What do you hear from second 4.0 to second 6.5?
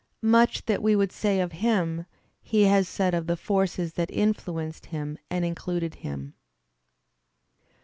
influenced him and included him.